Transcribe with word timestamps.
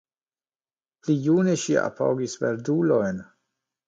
Pli 1.01 1.15
june 1.25 1.53
ŝi 1.63 1.75
apogis 1.81 2.33
verdulojn. 2.45 3.21